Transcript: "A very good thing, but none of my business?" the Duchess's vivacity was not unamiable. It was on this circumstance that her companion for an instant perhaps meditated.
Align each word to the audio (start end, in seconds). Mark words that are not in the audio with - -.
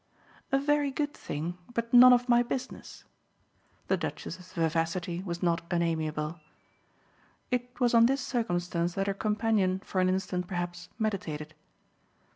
"A 0.51 0.57
very 0.57 0.89
good 0.89 1.13
thing, 1.13 1.59
but 1.75 1.93
none 1.93 2.11
of 2.11 2.27
my 2.27 2.41
business?" 2.41 3.03
the 3.87 3.97
Duchess's 3.97 4.51
vivacity 4.51 5.21
was 5.21 5.43
not 5.43 5.61
unamiable. 5.69 6.39
It 7.51 7.69
was 7.79 7.93
on 7.93 8.07
this 8.07 8.21
circumstance 8.21 8.95
that 8.95 9.05
her 9.05 9.13
companion 9.13 9.77
for 9.85 10.01
an 10.01 10.09
instant 10.09 10.47
perhaps 10.47 10.89
meditated. 10.97 11.53